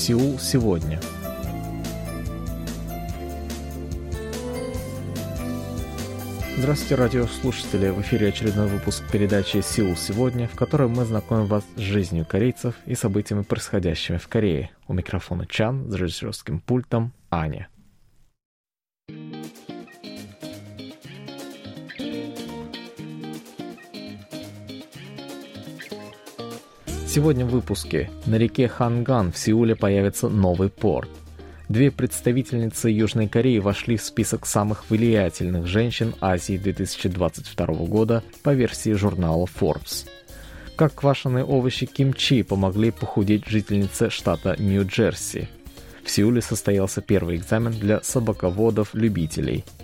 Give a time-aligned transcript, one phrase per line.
[0.00, 0.98] Сеул сегодня.
[6.56, 7.90] Здравствуйте, радиослушатели!
[7.90, 12.76] В эфире очередной выпуск передачи «Сеул сегодня», в которой мы знакомим вас с жизнью корейцев
[12.86, 14.70] и событиями, происходящими в Корее.
[14.88, 17.68] У микрофона Чан, с режиссерским пультом Аня.
[27.12, 28.08] Сегодня в выпуске.
[28.24, 31.10] На реке Ханган в Сеуле появится новый порт.
[31.68, 38.92] Две представительницы Южной Кореи вошли в список самых влиятельных женщин Азии 2022 года по версии
[38.92, 40.06] журнала Forbes.
[40.76, 45.48] Как квашеные овощи кимчи помогли похудеть жительнице штата Нью-Джерси.
[46.04, 49.64] В Сеуле состоялся первый экзамен для собаководов-любителей–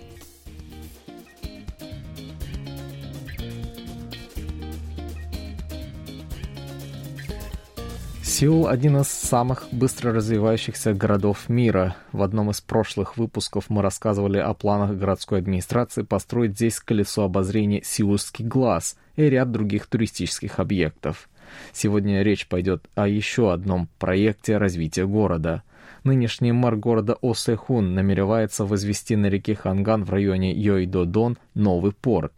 [8.39, 11.95] Сеул– один из самых быстро развивающихся городов мира.
[12.11, 17.81] В одном из прошлых выпусков мы рассказывали о планах городской администрации построить здесь колесо обозрения
[17.83, 21.29] «Сеульский глаз» и ряд других туристических объектов.
[21.73, 25.63] Сегодня речь пойдет о еще одном проекте развития города.
[26.03, 32.33] Нынешний мэр города Осэхун намеревается возвести на реке Ханган в районе Йойдодон новый порт.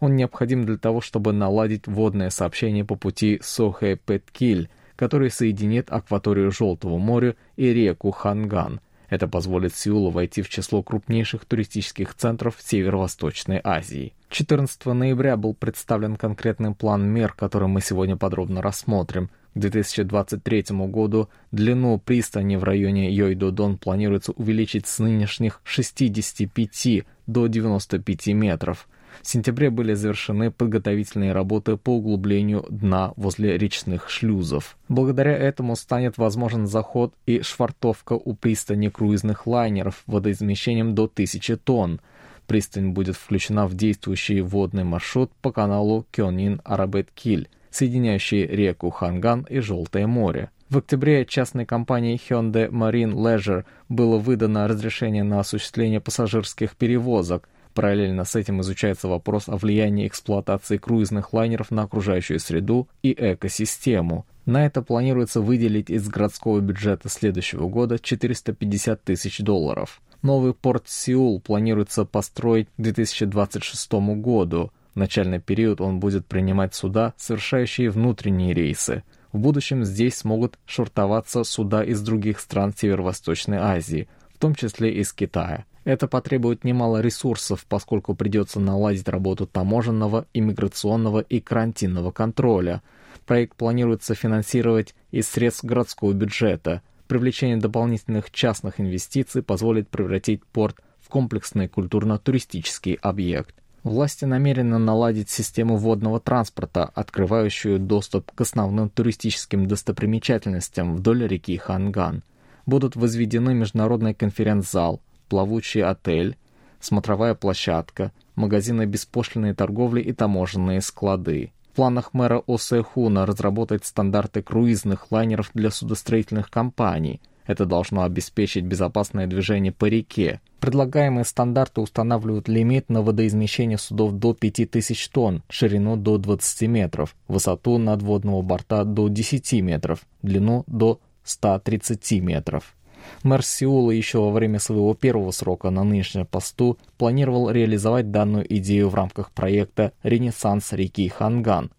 [0.00, 6.98] Он необходим для того, чтобы наладить водное сообщение по пути Сохэ-Петкиль– который соединит акваторию Желтого
[6.98, 8.80] моря и реку Ханган.
[9.08, 14.14] Это позволит Сеулу войти в число крупнейших туристических центров Северо-Восточной Азии.
[14.30, 19.30] 14 ноября был представлен конкретный план мер, который мы сегодня подробно рассмотрим.
[19.54, 28.26] К 2023 году длину пристани в районе Йойдодон планируется увеличить с нынешних 65 до 95
[28.28, 28.88] метров–
[29.22, 34.76] в сентябре были завершены подготовительные работы по углублению дна возле речных шлюзов.
[34.88, 42.00] Благодаря этому станет возможен заход и швартовка у пристани круизных лайнеров водоизмещением до 1000 тонн.
[42.46, 50.06] Пристань будет включена в действующий водный маршрут по каналу Кёнин-Арабет-Киль, соединяющий реку Ханган и Желтое
[50.06, 50.50] море.
[50.70, 58.24] В октябре частной компании Hyundai Marine Leisure было выдано разрешение на осуществление пассажирских перевозок, Параллельно
[58.24, 64.26] с этим изучается вопрос о влиянии эксплуатации круизных лайнеров на окружающую среду и экосистему.
[64.46, 70.00] На это планируется выделить из городского бюджета следующего года 450 тысяч долларов.
[70.22, 74.70] Новый порт Сеул планируется построить к 2026 году.
[74.94, 79.02] В начальный период он будет принимать суда, совершающие внутренние рейсы.
[79.32, 85.12] В будущем здесь смогут шортоваться суда из других стран Северо-Восточной Азии, в том числе из
[85.12, 85.64] Китая.
[85.84, 92.82] Это потребует немало ресурсов, поскольку придется наладить работу таможенного, иммиграционного и карантинного контроля.
[93.26, 96.82] Проект планируется финансировать из средств городского бюджета.
[97.06, 103.54] Привлечение дополнительных частных инвестиций позволит превратить порт в комплексный культурно-туристический объект.
[103.82, 112.22] Власти намерены наладить систему водного транспорта, открывающую доступ к основным туристическим достопримечательностям вдоль реки Ханган.
[112.64, 115.02] Будут возведены международный конференц-зал,
[115.34, 116.36] плавучий отель,
[116.78, 121.50] смотровая площадка, магазины беспошлиной торговли и таможенные склады.
[121.72, 127.20] В планах мэра Осэхуна разработать стандарты круизных лайнеров для судостроительных компаний.
[127.46, 130.40] Это должно обеспечить безопасное движение по реке.
[130.60, 137.78] Предлагаемые стандарты устанавливают лимит на водоизмещение судов до 5000 тонн, ширину до 20 метров, высоту
[137.78, 142.76] надводного борта до 10 метров, длину до 130 метров.
[143.22, 148.88] Мэр Сеула еще во время своего первого срока на нынешнем посту планировал реализовать данную идею
[148.88, 151.70] в рамках проекта «Ренессанс реки Ханган».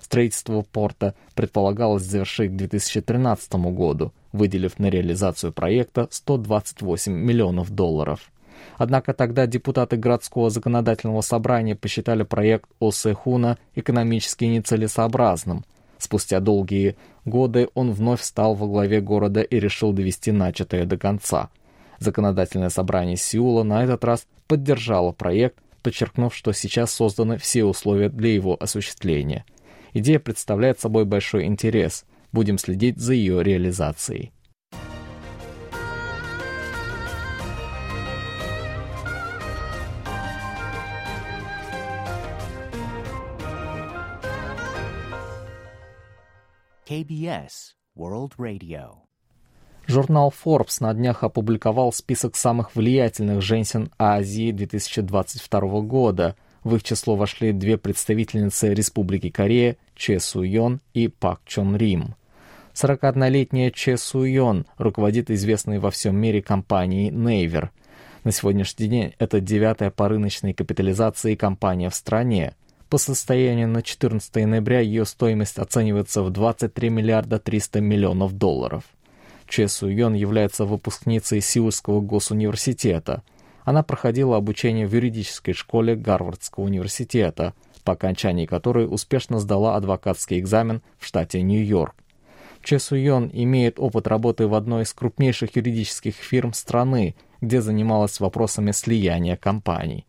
[0.00, 8.30] Строительство порта предполагалось завершить к 2013 году, выделив на реализацию проекта 128 миллионов долларов.
[8.76, 15.64] Однако тогда депутаты городского законодательного собрания посчитали проект Осэхуна экономически нецелесообразным,
[16.02, 21.48] Спустя долгие годы он вновь стал во главе города и решил довести начатое до конца.
[22.00, 28.34] Законодательное собрание Сеула на этот раз поддержало проект, подчеркнув, что сейчас созданы все условия для
[28.34, 29.44] его осуществления.
[29.92, 32.04] Идея представляет собой большой интерес.
[32.32, 34.32] Будем следить за ее реализацией.
[46.92, 48.96] KBS World Radio.
[49.86, 56.36] Журнал Forbes на днях опубликовал список самых влиятельных женщин Азии 2022 года.
[56.62, 62.14] В их число вошли две представительницы Республики Корея Че Су Йон и Пак Чон Рим.
[62.74, 67.70] 41-летняя Че Суйон руководит известной во всем мире компанией Naver.
[68.24, 72.54] На сегодняшний день это девятая по рыночной капитализации компания в стране.
[72.92, 78.84] По состоянию на 14 ноября ее стоимость оценивается в 23 миллиарда 300 миллионов долларов.
[79.48, 83.22] Че Суйон является выпускницей Сеульского госуниверситета.
[83.64, 90.82] Она проходила обучение в юридической школе Гарвардского университета, по окончании которой успешно сдала адвокатский экзамен
[90.98, 91.94] в штате Нью-Йорк.
[92.62, 98.70] Че Суйон имеет опыт работы в одной из крупнейших юридических фирм страны, где занималась вопросами
[98.72, 100.04] слияния компаний.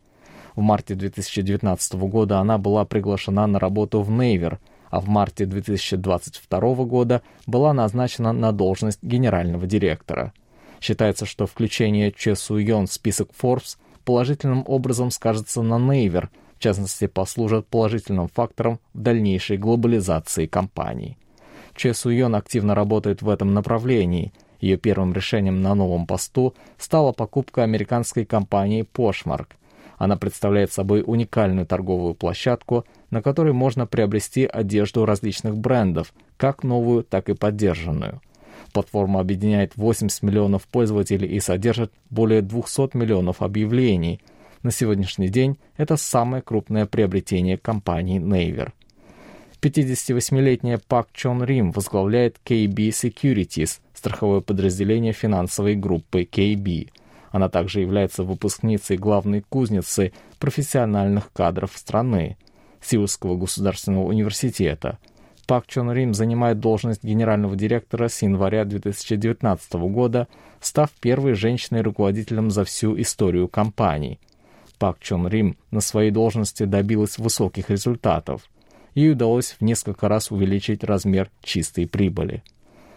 [0.56, 6.74] В марте 2019 года она была приглашена на работу в Нейвер, а в марте 2022
[6.84, 10.32] года была назначена на должность генерального директора.
[10.80, 17.08] Считается, что включение Че Суйон в список Forbes положительным образом скажется на Нейвер, в частности
[17.08, 21.18] послужит положительным фактором в дальнейшей глобализации компании.
[21.74, 24.32] Че Суйон активно работает в этом направлении.
[24.60, 29.48] Ее первым решением на новом посту стала покупка американской компании Poshmark.
[29.98, 37.04] Она представляет собой уникальную торговую площадку, на которой можно приобрести одежду различных брендов, как новую,
[37.04, 38.20] так и поддержанную.
[38.72, 44.20] Платформа объединяет 80 миллионов пользователей и содержит более 200 миллионов объявлений.
[44.62, 48.72] На сегодняшний день это самое крупное приобретение компании Naver.
[49.60, 56.90] 58-летняя Пак Чон Рим возглавляет KB Securities, страховое подразделение финансовой группы KB.
[57.34, 62.36] Она также является выпускницей главной кузницы профессиональных кадров страны,
[62.80, 65.00] Сеульского государственного университета.
[65.48, 70.28] Пак Чон Рим занимает должность генерального директора с января 2019 года,
[70.60, 74.20] став первой женщиной-руководителем за всю историю компании.
[74.78, 78.48] Пак Чон Рим на своей должности добилась высоких результатов–
[78.94, 82.42] ей удалось в несколько раз увеличить размер чистой прибыли.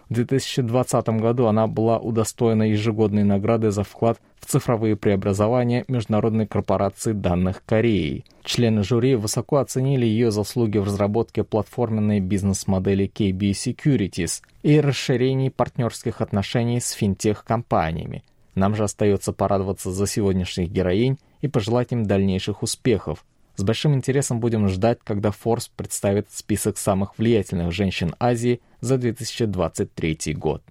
[0.10, 7.12] В 2020 году она была удостоена ежегодной награды за вклад в цифровые преобразования Международной корпорации
[7.12, 8.24] данных Кореи.
[8.44, 16.22] Члены жюри высоко оценили ее заслуги в разработке платформенной бизнес-модели KB Securities и расширении партнерских
[16.22, 18.24] отношений с финтех-компаниями.
[18.56, 23.26] Нам же остается порадоваться за сегодняшних героинь и пожелать им дальнейших успехов,
[23.58, 30.36] с большим интересом будем ждать, когда Forbes представит список самых влиятельных женщин Азии за 2023
[30.36, 30.64] год.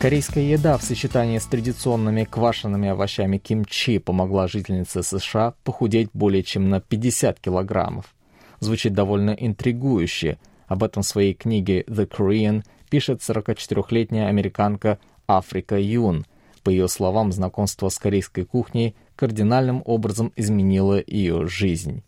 [0.00, 6.68] Корейская еда в сочетании с традиционными квашеными овощами кимчи помогла жительнице США похудеть более чем
[6.68, 8.14] на 50 килограммов.
[8.58, 10.38] Звучит довольно интригующе.
[10.66, 16.24] Об этом в своей книге «The Korean» пишет 44-летняя американка Африка Юн.
[16.62, 22.02] По ее словам, знакомство с корейской кухней кардинальным образом изменило ее жизнь.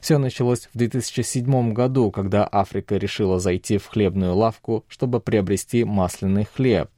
[0.00, 6.44] Все началось в 2007 году, когда Африка решила зайти в хлебную лавку, чтобы приобрести масляный
[6.44, 6.88] хлеб.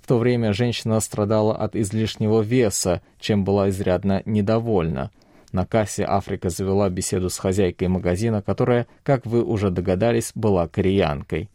[0.00, 5.10] В то время женщина страдала от излишнего веса, чем была изрядно недовольна.
[5.52, 11.50] На кассе Африка завела беседу с хозяйкой магазина, которая, как вы уже догадались, была кореянкой.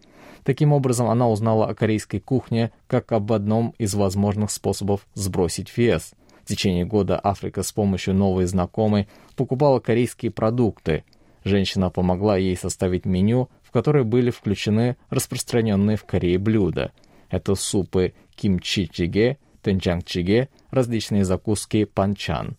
[0.45, 6.13] Таким образом, она узнала о корейской кухне как об одном из возможных способов сбросить вес.
[6.43, 11.03] В течение года Африка с помощью новой знакомой покупала корейские продукты.
[11.43, 16.91] Женщина помогла ей составить меню, в которое были включены распространенные в Корее блюда.
[17.31, 22.55] Это супы кимчи-чиге, тенчанг-чиге, различные закуски панчан.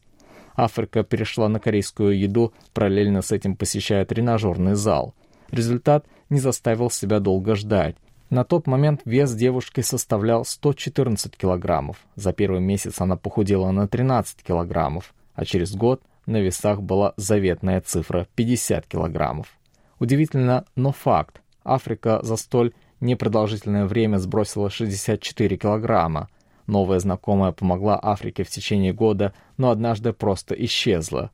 [0.56, 5.14] Африка перешла на корейскую еду, параллельно с этим посещая тренажерный зал.
[5.52, 7.96] Результат не заставил себя долго ждать.
[8.30, 11.98] На тот момент вес девушки составлял 114 килограммов.
[12.16, 17.80] За первый месяц она похудела на 13 килограммов, а через год на весах была заветная
[17.80, 19.56] цифра 50 килограммов.
[20.00, 21.40] Удивительно, но факт.
[21.64, 26.28] Африка за столь непродолжительное время сбросила 64 килограмма.
[26.66, 31.30] Новая знакомая помогла Африке в течение года, но однажды просто исчезла.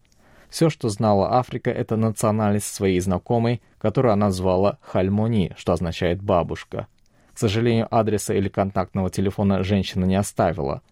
[0.52, 6.88] Все, что знала Африка, это национальность своей знакомой, которую она звала Хальмони, что означает «бабушка».
[7.32, 10.82] К сожалению, адреса или контактного телефона женщина не оставила.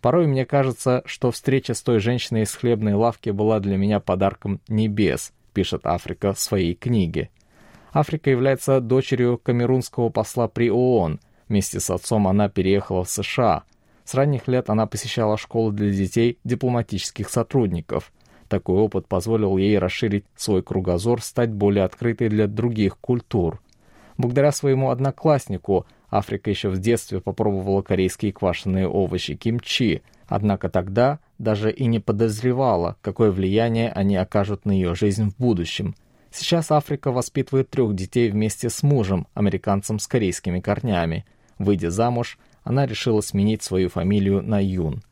[0.00, 4.62] Порой мне кажется, что встреча с той женщиной из хлебной лавки была для меня подарком
[4.68, 7.28] небес, пишет Африка в своей книге.
[7.92, 11.20] Африка является дочерью камерунского посла при ООН.
[11.46, 13.64] Вместе с отцом она переехала в США.
[14.02, 18.10] С ранних лет она посещала школу для детей дипломатических сотрудников.
[18.50, 23.62] Такой опыт позволил ей расширить свой кругозор, стать более открытой для других культур.
[24.18, 31.70] Благодаря своему однокласснику Африка еще в детстве попробовала корейские квашеные овощи кимчи, однако тогда даже
[31.70, 35.94] и не подозревала, какое влияние они окажут на ее жизнь в будущем.
[36.32, 41.24] Сейчас Африка воспитывает трех детей вместе с мужем, американцем с корейскими корнями.
[41.60, 45.04] Выйдя замуж, она решила сменить свою фамилию на Юн.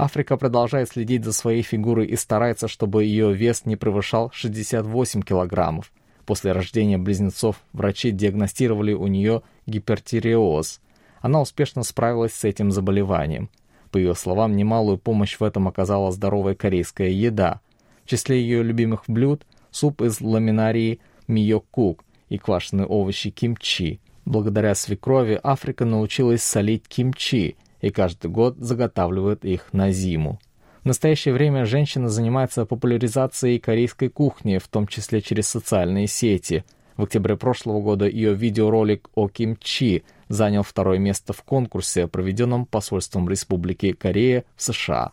[0.00, 5.92] Африка продолжает следить за своей фигурой и старается, чтобы ее вес не превышал 68 килограммов.
[6.24, 10.80] После рождения близнецов врачи диагностировали у нее гипертиреоз.
[11.20, 13.50] Она успешно справилась с этим заболеванием.
[13.90, 17.60] По ее словам, немалую помощь в этом оказала здоровая корейская еда.
[18.04, 24.00] В числе ее любимых блюд– суп из ламинарии миокук и квашеные овощи кимчи.
[24.24, 30.38] Благодаря свекрови Африка научилась солить кимчи и каждый год заготавливает их на зиму.
[30.82, 36.64] В настоящее время женщина занимается популяризацией корейской кухни, в том числе через социальные сети.
[36.96, 43.28] В октябре прошлого года ее видеоролик о кимчи занял второе место в конкурсе, проведенном посольством
[43.28, 45.12] Республики Корея в США.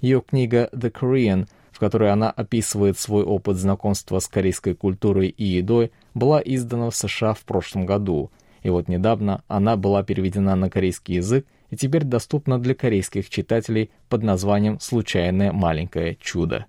[0.00, 5.44] Ее книга «The Korean», в которой она описывает свой опыт знакомства с корейской культурой и
[5.44, 8.30] едой, была издана в США в прошлом году.
[8.62, 13.90] И вот недавно она была переведена на корейский язык и теперь доступна для корейских читателей
[14.10, 16.66] под названием «Случайное маленькое чудо».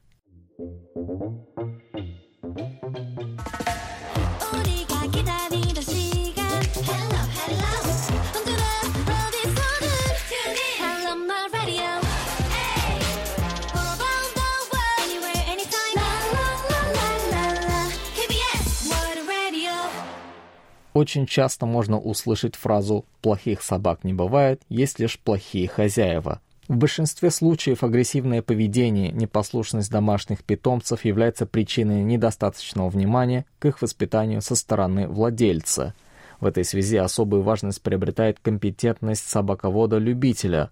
[20.93, 26.39] Очень часто можно услышать фразу «плохих собак не бывает, есть лишь плохие хозяева».
[26.67, 34.41] В большинстве случаев агрессивное поведение, непослушность домашних питомцев является причиной недостаточного внимания к их воспитанию
[34.41, 35.93] со стороны владельца.
[36.39, 40.69] В этой связи особую важность приобретает компетентность собаковода-любителя.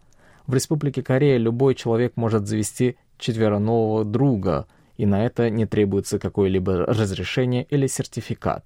[0.48, 6.86] В Республике Корея любой человек может завести четвероногого друга, и на это не требуется какое-либо
[6.86, 8.64] разрешение или сертификат.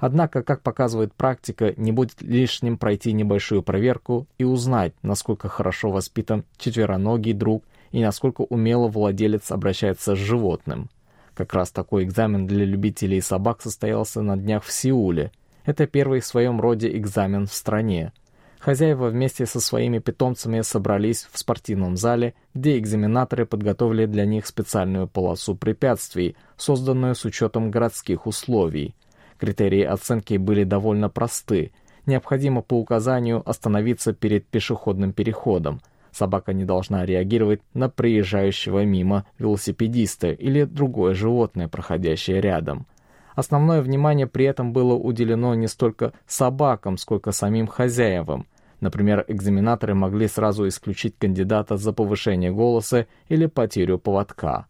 [0.00, 6.44] Однако, как показывает практика, не будет лишним пройти небольшую проверку и узнать, насколько хорошо воспитан
[6.56, 10.88] четвероногий друг и насколько умело владелец обращается с животным.
[11.34, 15.32] Как раз такой экзамен для любителей собак состоялся на днях в Сеуле.
[15.66, 18.12] Это первый в своем роде экзамен в стране.
[18.58, 25.08] Хозяева вместе со своими питомцами собрались в спортивном зале, где экзаменаторы подготовили для них специальную
[25.08, 28.94] полосу препятствий, созданную с учетом городских условий.
[29.40, 31.72] Критерии оценки были довольно просты.
[32.04, 35.80] Необходимо по указанию остановиться перед пешеходным переходом.
[36.12, 42.86] Собака не должна реагировать на приезжающего мимо велосипедиста или другое животное, проходящее рядом.
[43.34, 48.46] Основное внимание при этом было уделено не столько собакам, сколько самим хозяевам.
[48.80, 54.66] Например, экзаменаторы могли сразу исключить кандидата за повышение голоса или потерю поводка.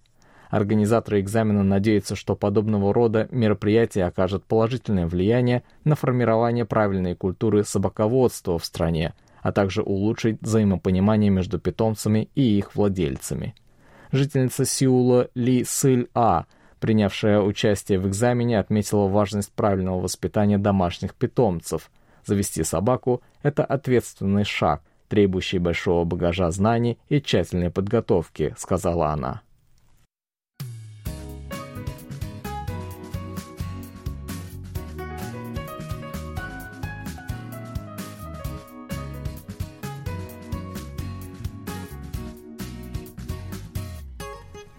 [0.50, 8.59] Организаторы экзамена надеются, что подобного рода мероприятия окажут положительное влияние на формирование правильной культуры собаководства
[8.59, 13.54] в стране, а также улучшить взаимопонимание между питомцами и их владельцами.
[14.11, 16.47] Жительница Сеула Ли Сыль А,
[16.80, 21.92] принявшая участие в экзамене, отметила важность правильного воспитания домашних питомцев.
[22.26, 29.42] Завести собаку– это ответственный шаг, требующий большого багажа знаний и тщательной подготовки, сказала она.